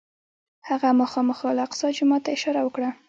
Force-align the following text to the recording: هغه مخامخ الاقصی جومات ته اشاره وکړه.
هغه 0.69 0.89
مخامخ 1.01 1.39
الاقصی 1.53 1.87
جومات 1.97 2.21
ته 2.25 2.29
اشاره 2.37 2.61
وکړه. 2.63 2.89